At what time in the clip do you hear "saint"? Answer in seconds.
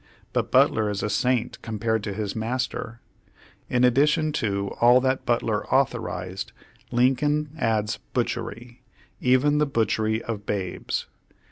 1.11-1.61